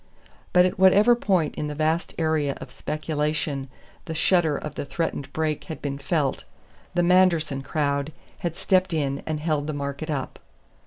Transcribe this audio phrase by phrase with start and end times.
[0.51, 3.67] But at whatever point in the vast area of speculation
[4.05, 6.43] the shudder of the threatened break had been felt,
[6.95, 10.39] "the Manderson crowd" had stepped in and held the market up.